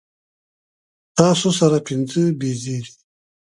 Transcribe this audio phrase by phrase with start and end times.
[1.17, 2.91] تاسو سره پنځۀ بيزې دي